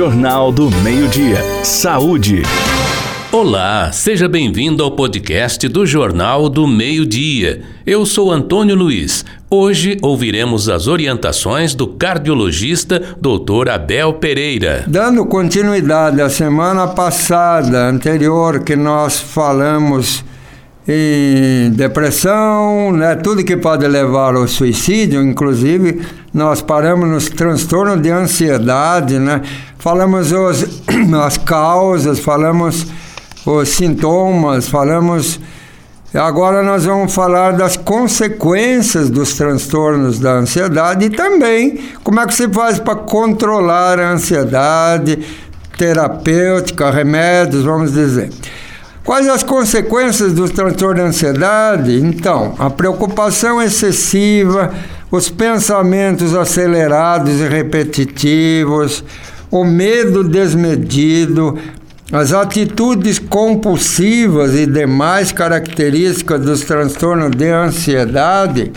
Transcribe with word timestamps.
Jornal 0.00 0.50
do 0.50 0.70
Meio-Dia. 0.70 1.44
Saúde. 1.62 2.42
Olá, 3.30 3.92
seja 3.92 4.26
bem-vindo 4.30 4.82
ao 4.82 4.92
podcast 4.92 5.68
do 5.68 5.84
Jornal 5.84 6.48
do 6.48 6.66
Meio-Dia. 6.66 7.60
Eu 7.84 8.06
sou 8.06 8.32
Antônio 8.32 8.74
Luiz. 8.74 9.26
Hoje 9.50 9.98
ouviremos 10.00 10.70
as 10.70 10.86
orientações 10.86 11.74
do 11.74 11.86
cardiologista 11.86 12.98
Dr. 13.20 13.68
Abel 13.68 14.14
Pereira. 14.14 14.84
Dando 14.86 15.26
continuidade 15.26 16.22
à 16.22 16.30
semana 16.30 16.88
passada, 16.88 17.86
anterior, 17.86 18.64
que 18.64 18.76
nós 18.76 19.20
falamos 19.20 20.24
em 20.92 21.70
depressão, 21.70 22.90
né, 22.90 23.14
tudo 23.14 23.44
que 23.44 23.56
pode 23.56 23.86
levar 23.86 24.34
ao 24.34 24.48
suicídio, 24.48 25.22
inclusive 25.22 26.00
nós 26.34 26.60
paramos 26.60 27.08
nos 27.08 27.28
transtornos 27.28 28.02
de 28.02 28.10
ansiedade, 28.10 29.16
né? 29.20 29.40
Falamos 29.78 30.32
os, 30.32 30.82
as 31.24 31.38
causas, 31.38 32.18
falamos 32.18 32.88
os 33.46 33.68
sintomas, 33.68 34.68
falamos. 34.68 35.38
Agora 36.12 36.60
nós 36.60 36.84
vamos 36.84 37.14
falar 37.14 37.52
das 37.52 37.76
consequências 37.76 39.08
dos 39.08 39.34
transtornos 39.34 40.18
da 40.18 40.32
ansiedade 40.32 41.04
e 41.04 41.10
também 41.10 41.78
como 42.02 42.18
é 42.18 42.26
que 42.26 42.34
se 42.34 42.48
faz 42.48 42.80
para 42.80 42.96
controlar 42.96 44.00
a 44.00 44.10
ansiedade, 44.10 45.20
terapêutica, 45.78 46.90
remédios, 46.90 47.62
vamos 47.62 47.92
dizer. 47.92 48.30
Quais 49.04 49.26
as 49.28 49.42
consequências 49.42 50.32
dos 50.32 50.50
transtornos 50.50 51.02
de 51.02 51.08
ansiedade? 51.08 52.00
Então, 52.00 52.54
a 52.58 52.68
preocupação 52.68 53.60
excessiva, 53.60 54.72
os 55.10 55.28
pensamentos 55.28 56.34
acelerados 56.34 57.40
e 57.40 57.48
repetitivos, 57.48 59.02
o 59.50 59.64
medo 59.64 60.22
desmedido, 60.22 61.58
as 62.12 62.32
atitudes 62.32 63.18
compulsivas 63.18 64.54
e 64.54 64.66
demais 64.66 65.32
características 65.32 66.40
dos 66.40 66.60
transtornos 66.62 67.30
de 67.30 67.48
ansiedade 67.48 68.72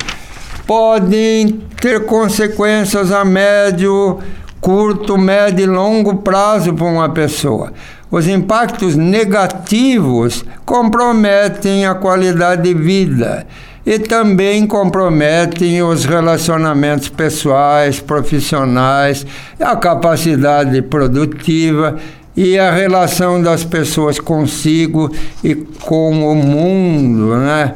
podem 0.66 1.62
ter 1.82 2.06
consequências 2.06 3.12
a 3.12 3.26
médio, 3.26 4.20
curto, 4.62 5.18
médio 5.18 5.64
e 5.64 5.68
longo 5.68 6.16
prazo 6.18 6.74
para 6.74 6.86
uma 6.86 7.10
pessoa. 7.10 7.74
Os 8.14 8.28
impactos 8.28 8.96
negativos 8.96 10.46
comprometem 10.64 11.88
a 11.88 11.96
qualidade 11.96 12.62
de 12.62 12.72
vida 12.76 13.48
e 13.84 13.98
também 13.98 14.68
comprometem 14.68 15.82
os 15.82 16.06
relacionamentos 16.06 17.10
pessoais, 17.10 18.00
profissionais, 18.00 19.26
a 19.60 19.76
capacidade 19.76 20.80
produtiva 20.84 21.96
e 22.38 22.60
a 22.60 22.70
relação 22.70 23.42
das 23.42 23.64
pessoas 23.64 24.20
consigo 24.20 25.12
e 25.44 25.56
com 25.56 26.32
o 26.32 26.36
mundo, 26.36 27.36
né? 27.38 27.74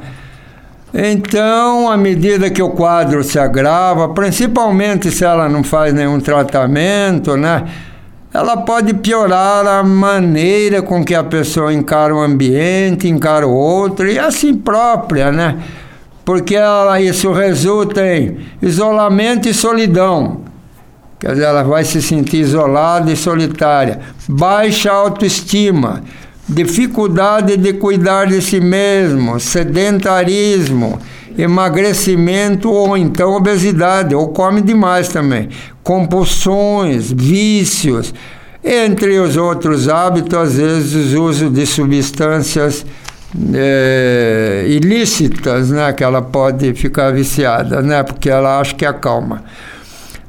Então, 0.93 1.89
à 1.89 1.97
medida 1.97 2.47
que 2.51 2.61
o 2.61 2.69
quadro 2.69 3.23
se 3.23 3.39
agrava, 3.39 4.09
principalmente 4.09 5.09
se 5.09 5.25
ela 5.25 5.49
não 5.49 5.63
faz 5.63 5.95
nenhum 5.95 6.19
tratamento, 6.19 7.35
né? 7.35 7.63
Ela 8.37 8.55
pode 8.55 8.93
piorar 8.93 9.65
a 9.65 9.83
maneira 9.83 10.83
com 10.83 11.03
que 11.03 11.15
a 11.15 11.23
pessoa 11.23 11.73
encara 11.73 12.13
o 12.13 12.19
ambiente, 12.19 13.07
encara 13.07 13.47
o 13.47 13.51
outro 13.51 14.07
e 14.07 14.19
a 14.19 14.29
si 14.29 14.53
própria, 14.53 15.31
né? 15.31 15.57
Porque 16.23 16.55
ela, 16.55 17.01
isso 17.01 17.31
resulta 17.31 18.05
em 18.05 18.37
isolamento 18.61 19.49
e 19.49 19.55
solidão. 19.55 20.41
Quer 21.19 21.31
dizer, 21.31 21.45
ela 21.45 21.63
vai 21.63 21.83
se 21.83 21.99
sentir 21.99 22.41
isolada 22.41 23.11
e 23.11 23.15
solitária. 23.15 24.01
Baixa 24.29 24.91
autoestima, 24.91 26.03
dificuldade 26.47 27.57
de 27.57 27.73
cuidar 27.73 28.27
de 28.27 28.39
si 28.39 28.59
mesmo, 28.59 29.39
sedentarismo, 29.39 30.99
emagrecimento 31.37 32.69
ou 32.71 32.97
então 32.97 33.35
obesidade, 33.35 34.15
ou 34.15 34.29
come 34.29 34.61
demais 34.61 35.07
também, 35.09 35.49
compulsões, 35.83 37.11
vícios, 37.11 38.13
entre 38.63 39.19
os 39.19 39.37
outros 39.37 39.87
hábitos, 39.87 40.37
às 40.37 40.55
vezes 40.55 41.13
uso 41.13 41.49
de 41.49 41.65
substâncias 41.65 42.85
é, 43.53 44.65
ilícitas, 44.67 45.69
né, 45.69 45.93
que 45.93 46.03
ela 46.03 46.21
pode 46.21 46.73
ficar 46.73 47.11
viciada, 47.11 47.81
né, 47.81 48.03
porque 48.03 48.29
ela 48.29 48.59
acha 48.59 48.73
que 48.73 48.85
acalma. 48.85 49.43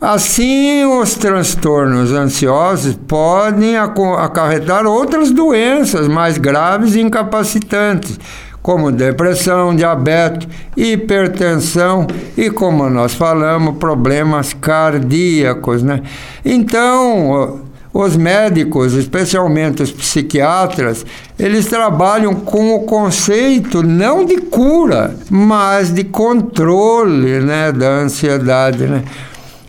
Assim, 0.00 0.84
os 0.84 1.14
transtornos 1.14 2.12
ansiosos 2.12 2.94
podem 3.08 3.76
acarretar 3.76 4.86
outras 4.86 5.32
doenças 5.32 6.06
mais 6.06 6.38
graves 6.38 6.94
e 6.94 7.00
incapacitantes, 7.00 8.16
como 8.62 8.92
depressão, 8.92 9.74
diabetes, 9.74 10.48
hipertensão 10.76 12.06
e, 12.36 12.50
como 12.50 12.88
nós 12.90 13.14
falamos, 13.14 13.78
problemas 13.78 14.52
cardíacos. 14.52 15.82
Né? 15.82 16.02
Então, 16.44 17.62
os 17.92 18.16
médicos, 18.16 18.92
especialmente 18.92 19.82
os 19.82 19.90
psiquiatras, 19.90 21.04
eles 21.38 21.66
trabalham 21.66 22.34
com 22.34 22.74
o 22.74 22.80
conceito 22.80 23.82
não 23.82 24.24
de 24.24 24.36
cura, 24.42 25.16
mas 25.30 25.92
de 25.92 26.04
controle 26.04 27.40
né, 27.40 27.72
da 27.72 27.88
ansiedade. 27.88 28.84
Né? 28.84 29.02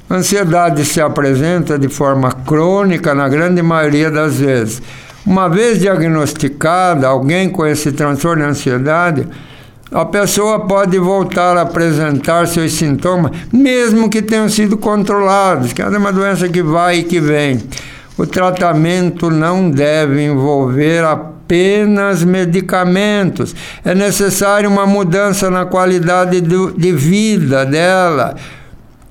A 0.10 0.16
ansiedade 0.16 0.84
se 0.86 1.00
apresenta 1.00 1.80
de 1.80 1.88
forma 1.88 2.32
crônica 2.32 3.14
na 3.14 3.30
grande 3.30 3.62
maioria 3.62 4.12
das 4.12 4.40
vezes. 4.40 4.82
Uma 5.30 5.48
vez 5.48 5.80
diagnosticada, 5.80 7.08
alguém 7.08 7.52
com 7.52 7.64
esse 7.64 7.92
transtorno 7.92 8.42
de 8.42 8.50
ansiedade, 8.50 9.28
a 9.92 10.04
pessoa 10.04 10.62
pode 10.62 10.98
voltar 10.98 11.56
a 11.56 11.62
apresentar 11.62 12.48
seus 12.48 12.74
sintomas, 12.74 13.34
mesmo 13.54 14.10
que 14.10 14.24
tenham 14.24 14.50
sido 14.50 14.76
controlados, 14.76 15.72
que 15.72 15.84
é 15.84 15.88
uma 15.88 16.12
doença 16.12 16.50
que 16.50 16.64
vai 16.64 16.98
e 16.98 17.04
que 17.04 17.20
vem. 17.20 17.62
O 18.18 18.26
tratamento 18.26 19.30
não 19.30 19.70
deve 19.70 20.26
envolver 20.26 21.06
apenas 21.06 22.24
medicamentos. 22.24 23.56
É 23.86 23.94
necessária 23.94 24.68
uma 24.68 24.88
mudança 24.88 25.48
na 25.52 25.64
qualidade 25.64 26.42
do, 26.42 26.72
de 26.72 26.92
vida 26.92 27.68
dela 27.68 28.36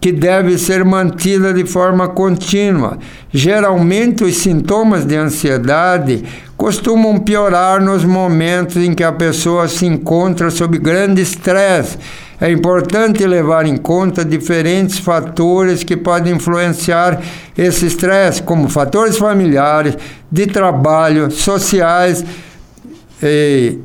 que 0.00 0.12
deve 0.12 0.56
ser 0.59 0.84
mantida 0.84 1.53
de 1.53 1.66
forma 1.66 2.09
contínua. 2.09 2.98
Geralmente, 3.32 4.22
os 4.25 4.36
sintomas 4.36 5.04
de 5.04 5.16
ansiedade 5.16 6.25
costumam 6.56 7.19
piorar 7.19 7.81
nos 7.81 8.04
momentos 8.04 8.76
em 8.76 8.94
que 8.94 9.03
a 9.03 9.12
pessoa 9.12 9.66
se 9.69 9.87
encontra 9.87 10.50
sob 10.50 10.78
grande 10.78 11.22
estresse. 11.22 11.98
É 12.41 12.50
importante 12.50 13.26
levar 13.26 13.66
em 13.66 13.76
conta 13.76 14.25
diferentes 14.25 14.98
fatores 14.98 15.82
que 15.82 15.97
podem 15.97 16.34
influenciar 16.34 17.20
esse 17.56 17.87
estresse, 17.87 18.42
como 18.42 18.69
fatores 18.69 19.19
familiares, 19.19 19.97
de 20.31 20.47
trabalho, 20.47 21.32
sociais 21.32 22.25
e 23.20 23.78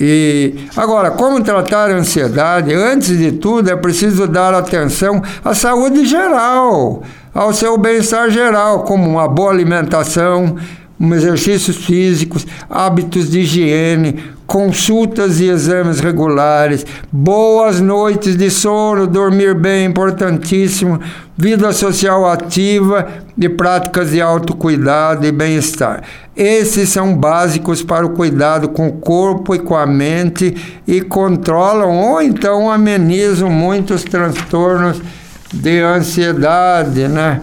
e 0.00 0.66
agora, 0.76 1.12
como 1.12 1.42
tratar 1.42 1.90
a 1.90 1.94
ansiedade? 1.94 2.74
Antes 2.74 3.16
de 3.16 3.32
tudo, 3.32 3.70
é 3.70 3.76
preciso 3.76 4.26
dar 4.26 4.52
atenção 4.52 5.22
à 5.44 5.54
saúde 5.54 6.04
geral, 6.04 7.02
ao 7.32 7.52
seu 7.52 7.78
bem-estar 7.78 8.30
geral, 8.30 8.82
como 8.82 9.08
uma 9.08 9.28
boa 9.28 9.52
alimentação, 9.52 10.56
exercícios 11.00 11.76
físicos, 11.76 12.46
hábitos 12.68 13.30
de 13.30 13.40
higiene, 13.40 14.22
consultas 14.46 15.40
e 15.40 15.48
exames 15.48 16.00
regulares, 16.00 16.84
boas 17.10 17.80
noites 17.80 18.36
de 18.36 18.50
sono, 18.50 19.06
dormir 19.06 19.54
bem, 19.54 19.86
importantíssimo, 19.86 21.00
vida 21.36 21.72
social 21.72 22.28
ativa 22.28 23.08
e 23.36 23.48
práticas 23.48 24.10
de 24.10 24.20
autocuidado 24.20 25.26
e 25.26 25.32
bem-estar. 25.32 26.02
Esses 26.36 26.88
são 26.88 27.16
básicos 27.16 27.82
para 27.82 28.06
o 28.06 28.10
cuidado 28.10 28.68
com 28.68 28.88
o 28.88 28.92
corpo 28.92 29.54
e 29.54 29.58
com 29.58 29.76
a 29.76 29.86
mente 29.86 30.80
e 30.86 31.00
controlam 31.00 31.90
ou 31.90 32.20
então 32.20 32.70
amenizam 32.70 33.50
muitos 33.50 34.04
transtornos 34.04 35.00
de 35.52 35.80
ansiedade, 35.80 37.08
né? 37.08 37.40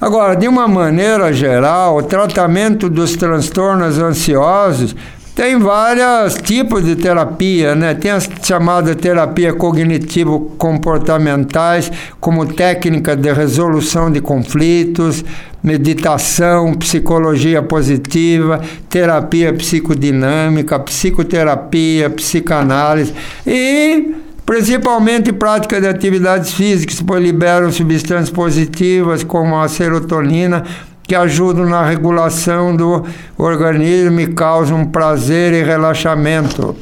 Agora, 0.00 0.34
de 0.34 0.48
uma 0.48 0.66
maneira 0.66 1.30
geral, 1.30 1.98
o 1.98 2.02
tratamento 2.02 2.88
dos 2.88 3.16
transtornos 3.16 3.98
ansiosos 3.98 4.96
tem 5.34 5.58
vários 5.58 6.34
tipos 6.34 6.84
de 6.84 6.94
terapia, 6.96 7.74
né? 7.74 7.94
Tem 7.94 8.10
as 8.10 8.28
chamadas 8.42 8.94
terapia 8.96 9.54
cognitivo-comportamentais, 9.54 11.90
como 12.20 12.44
técnica 12.46 13.16
de 13.16 13.32
resolução 13.32 14.10
de 14.10 14.20
conflitos, 14.20 15.24
meditação, 15.62 16.74
psicologia 16.74 17.62
positiva, 17.62 18.60
terapia 18.88 19.52
psicodinâmica, 19.52 20.78
psicoterapia, 20.78 22.10
psicanálise 22.10 23.14
e 23.46 24.14
principalmente 24.44 25.32
prática 25.32 25.80
de 25.80 25.86
atividades 25.86 26.52
físicas, 26.52 27.00
pois 27.00 27.22
liberam 27.22 27.70
substâncias 27.70 28.30
positivas 28.30 29.22
como 29.22 29.56
a 29.56 29.68
serotonina 29.68 30.64
que 31.10 31.14
ajudam 31.16 31.66
na 31.66 31.84
regulação 31.84 32.76
do 32.76 33.04
organismo 33.36 34.20
e 34.20 34.28
causam 34.28 34.86
prazer 34.86 35.52
e 35.52 35.60
relaxamento. 35.64 36.76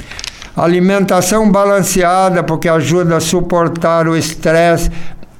Alimentação 0.55 1.51
balanceada, 1.51 2.43
porque 2.43 2.69
ajuda 2.69 3.17
a 3.17 3.21
suportar 3.21 4.07
o 4.07 4.15
estresse 4.15 4.91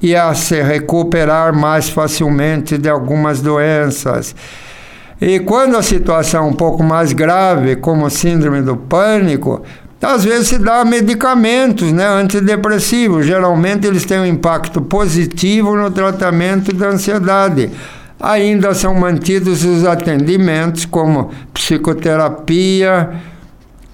e 0.01 0.15
a 0.15 0.33
se 0.33 0.59
recuperar 0.63 1.55
mais 1.55 1.87
facilmente 1.87 2.79
de 2.79 2.89
algumas 2.89 3.41
doenças. 3.41 4.35
E 5.21 5.39
quando 5.41 5.77
a 5.77 5.83
situação 5.83 6.45
é 6.45 6.49
um 6.49 6.53
pouco 6.53 6.81
mais 6.81 7.13
grave, 7.13 7.75
como 7.75 8.09
síndrome 8.09 8.63
do 8.63 8.75
pânico, 8.75 9.61
às 10.01 10.23
vezes 10.23 10.47
se 10.47 10.57
dá 10.57 10.83
medicamentos 10.83 11.91
né, 11.91 12.07
antidepressivos. 12.07 13.23
Geralmente 13.23 13.85
eles 13.85 14.03
têm 14.03 14.19
um 14.19 14.25
impacto 14.25 14.81
positivo 14.81 15.75
no 15.75 15.91
tratamento 15.91 16.73
da 16.73 16.87
ansiedade 16.87 17.69
ainda 18.19 18.73
são 18.73 18.93
mantidos 18.93 19.63
os 19.63 19.85
atendimentos 19.85 20.85
como 20.85 21.31
psicoterapia 21.53 23.09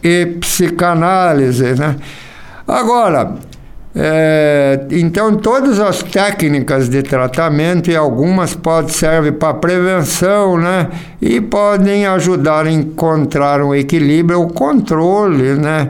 e 0.04 0.26
psicanálise. 0.40 1.76
Né? 1.76 1.96
Agora, 2.68 3.36
é, 3.98 4.88
então 4.92 5.36
todas 5.36 5.80
as 5.80 6.04
técnicas 6.04 6.90
de 6.90 7.02
tratamento 7.02 7.90
e 7.90 7.96
algumas 7.96 8.54
podem 8.54 8.92
servir 8.92 9.34
para 9.34 9.54
prevenção, 9.54 10.58
né? 10.58 10.90
E 11.22 11.40
podem 11.40 12.06
ajudar 12.06 12.66
a 12.66 12.72
encontrar 12.72 13.62
um 13.62 13.74
equilíbrio, 13.74 14.42
o 14.42 14.48
controle, 14.48 15.54
né? 15.54 15.90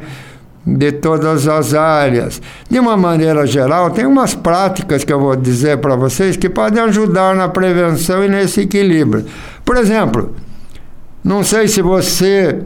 De 0.66 0.92
todas 0.94 1.48
as 1.48 1.74
áreas. 1.74 2.42
De 2.70 2.80
uma 2.80 2.98
maneira 2.98 3.46
geral, 3.46 3.92
tem 3.92 4.06
umas 4.06 4.34
práticas 4.34 5.04
que 5.04 5.14
eu 5.14 5.20
vou 5.20 5.36
dizer 5.36 5.78
para 5.78 5.96
vocês 5.96 6.36
que 6.36 6.50
podem 6.50 6.82
ajudar 6.84 7.36
na 7.36 7.48
prevenção 7.48 8.24
e 8.24 8.30
nesse 8.30 8.62
equilíbrio. 8.62 9.26
Por 9.64 9.78
exemplo, 9.78 10.34
não 11.24 11.44
sei 11.44 11.68
se 11.68 11.82
você 11.82 12.60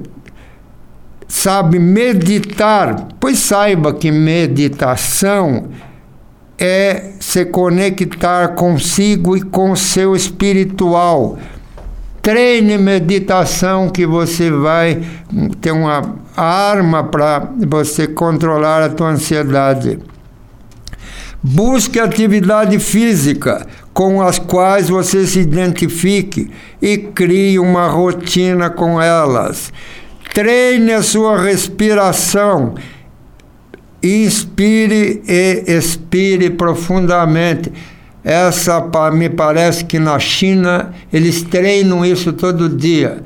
sabe 1.28 1.78
meditar, 1.78 3.08
pois 3.20 3.40
saiba 3.40 3.94
que 3.94 4.12
meditação 4.12 5.68
é 6.58 7.12
se 7.20 7.46
conectar 7.46 8.50
consigo 8.50 9.38
e 9.38 9.42
com 9.42 9.76
seu 9.76 10.16
espiritual. 10.16 11.38
Treine 12.22 12.78
meditação 12.78 13.90
que 13.90 14.06
você 14.06 14.52
vai 14.52 15.02
ter 15.62 15.72
uma 15.72 16.16
arma 16.36 17.04
para 17.04 17.50
você 17.68 18.08
controlar 18.08 18.84
a 18.84 18.90
tua 18.90 19.10
ansiedade. 19.10 20.00
Busque 21.42 22.00
atividade 22.00 22.78
física 22.80 23.66
com 23.94 24.22
as 24.22 24.38
quais 24.38 24.90
você 24.90 25.26
se 25.26 25.40
identifique 25.40 26.52
e 26.82 26.98
crie 26.98 27.58
uma 27.58 27.88
rotina 27.88 28.70
com 28.70 29.02
elas. 29.02 29.72
Treine 30.34 30.92
a 30.92 31.02
sua 31.02 31.42
respiração. 31.42 32.76
Inspire 34.04 35.22
e 35.28 35.64
expire 35.68 36.50
profundamente 36.50 37.72
essa 38.24 38.82
me 39.12 39.30
parece 39.30 39.86
que 39.86 39.98
na 39.98 40.20
China 40.20 40.94
eles 41.12 41.42
treinam 41.42 42.06
isso 42.06 42.34
todo 42.34 42.70
dia. 42.70 43.24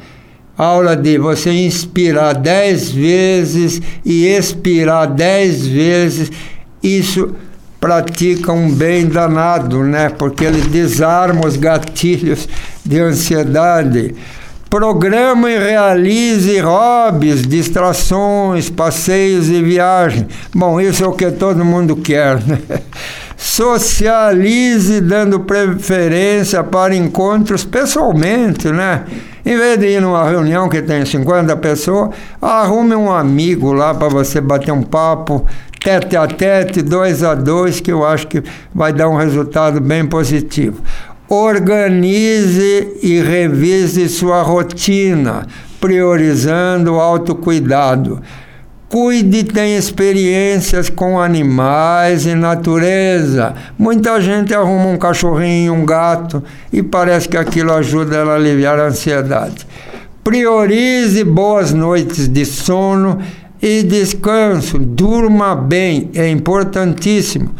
Aula 0.55 0.95
de 0.95 1.17
você 1.17 1.51
inspirar 1.51 2.33
dez 2.33 2.91
vezes 2.91 3.81
e 4.05 4.27
expirar 4.27 5.07
dez 5.07 5.65
vezes. 5.65 6.31
Isso 6.81 7.33
pratica 7.79 8.53
um 8.53 8.71
bem 8.71 9.07
danado, 9.07 9.83
né? 9.83 10.09
Porque 10.09 10.45
ele 10.45 10.61
desarma 10.61 11.45
os 11.45 11.57
gatilhos 11.57 12.47
de 12.85 12.99
ansiedade. 12.99 14.15
Programa 14.73 15.51
e 15.51 15.59
realize 15.59 16.59
hobbies, 16.59 17.43
distrações, 17.43 18.71
passeios 18.71 19.47
e 19.47 19.61
viagens. 19.61 20.25
Bom, 20.51 20.81
isso 20.81 21.03
é 21.03 21.07
o 21.07 21.11
que 21.11 21.29
todo 21.29 21.63
mundo 21.63 21.95
quer, 21.95 22.41
né? 22.43 22.57
socialize 23.37 24.99
dando 24.99 25.41
preferência 25.41 26.63
para 26.63 26.95
encontros 26.95 27.63
pessoalmente, 27.63 28.71
né? 28.71 29.05
Em 29.45 29.55
vez 29.55 29.77
de 29.77 29.89
ir 29.89 30.01
numa 30.01 30.27
reunião 30.27 30.67
que 30.67 30.81
tem 30.81 31.05
50 31.05 31.55
pessoas, 31.57 32.09
arrume 32.41 32.95
um 32.95 33.11
amigo 33.11 33.73
lá 33.73 33.93
para 33.93 34.09
você 34.09 34.41
bater 34.41 34.71
um 34.71 34.81
papo, 34.81 35.45
tete 35.83 36.17
a 36.17 36.25
tete, 36.25 36.81
dois 36.81 37.21
a 37.21 37.35
dois, 37.35 37.79
que 37.79 37.91
eu 37.91 38.03
acho 38.03 38.25
que 38.25 38.41
vai 38.73 38.91
dar 38.91 39.07
um 39.07 39.17
resultado 39.17 39.79
bem 39.79 40.03
positivo. 40.03 40.81
Organize 41.35 42.99
e 43.01 43.19
revise 43.19 44.07
sua 44.07 44.43
rotina, 44.43 45.47
priorizando 45.81 46.93
o 46.93 46.99
autocuidado. 46.99 48.21
Cuide, 48.87 49.43
tem 49.43 49.75
experiências 49.75 50.91
com 50.91 51.19
animais 51.19 52.27
e 52.27 52.35
natureza. 52.35 53.55
Muita 53.79 54.21
gente 54.21 54.53
arruma 54.53 54.85
um 54.85 54.97
cachorrinho, 54.97 55.73
um 55.73 55.83
gato 55.83 56.43
e 56.71 56.83
parece 56.83 57.27
que 57.27 57.35
aquilo 57.35 57.73
ajuda 57.73 58.17
ela 58.17 58.33
a 58.33 58.35
aliviar 58.35 58.77
a 58.77 58.85
ansiedade. 58.85 59.65
Priorize 60.23 61.23
boas 61.23 61.73
noites 61.73 62.29
de 62.29 62.45
sono 62.45 63.17
e 63.59 63.81
descanso. 63.81 64.77
Durma 64.77 65.55
bem, 65.55 66.11
é 66.13 66.29
importantíssimo. 66.29 67.55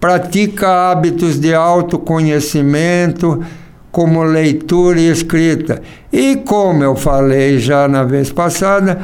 Pratica 0.00 0.90
hábitos 0.90 1.38
de 1.40 1.54
autoconhecimento, 1.54 3.42
como 3.90 4.22
leitura 4.24 5.00
e 5.00 5.08
escrita. 5.08 5.80
E 6.12 6.36
como 6.36 6.82
eu 6.82 6.96
falei 6.96 7.58
já 7.58 7.86
na 7.86 8.02
vez 8.02 8.30
passada, 8.30 9.00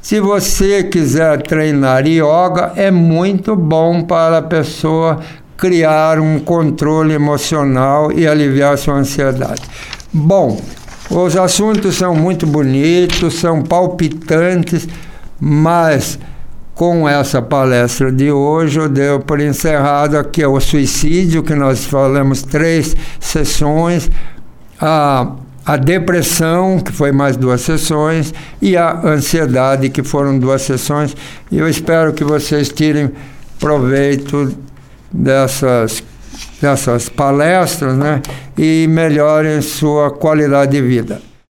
se 0.00 0.18
você 0.18 0.82
quiser 0.82 1.42
treinar 1.42 2.06
yoga, 2.06 2.72
é 2.74 2.90
muito 2.90 3.54
bom 3.54 4.02
para 4.02 4.38
a 4.38 4.42
pessoa 4.42 5.20
criar 5.56 6.18
um 6.18 6.40
controle 6.40 7.14
emocional 7.14 8.10
e 8.10 8.26
aliviar 8.26 8.76
sua 8.76 8.94
ansiedade. 8.94 9.62
Bom, 10.12 10.60
os 11.08 11.36
assuntos 11.36 11.94
são 11.94 12.16
muito 12.16 12.46
bonitos, 12.46 13.34
são 13.34 13.62
palpitantes, 13.62 14.88
mas 15.38 16.18
com 16.82 17.08
essa 17.08 17.40
palestra 17.40 18.10
de 18.10 18.32
hoje 18.32 18.80
eu 18.80 18.88
dei 18.88 19.16
por 19.20 19.38
encerrado 19.38 20.18
aqui 20.18 20.44
o 20.44 20.58
suicídio, 20.58 21.40
que 21.40 21.54
nós 21.54 21.84
falamos 21.84 22.42
três 22.42 22.96
sessões, 23.20 24.10
a 24.80 25.30
a 25.64 25.76
depressão, 25.76 26.80
que 26.80 26.90
foi 26.90 27.12
mais 27.12 27.36
duas 27.36 27.60
sessões, 27.60 28.34
e 28.60 28.76
a 28.76 29.00
ansiedade, 29.06 29.90
que 29.90 30.02
foram 30.02 30.36
duas 30.36 30.62
sessões. 30.62 31.16
E 31.52 31.58
eu 31.58 31.68
espero 31.68 32.12
que 32.12 32.24
vocês 32.24 32.68
tirem 32.68 33.12
proveito 33.60 34.52
dessas, 35.08 36.02
dessas 36.60 37.08
palestras 37.08 37.96
né, 37.96 38.20
e 38.58 38.88
melhorem 38.88 39.62
sua 39.62 40.10
qualidade 40.10 40.72
de 40.72 40.82
vida. 40.82 41.31